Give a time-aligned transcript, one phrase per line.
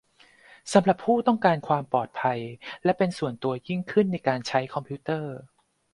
[0.73, 2.39] สำหรับผู้ต้องการความปลอดภัย
[2.83, 5.35] และเป็นส่วนตัวยิ่งขึ้นในการใช้คอมพิวเตอร์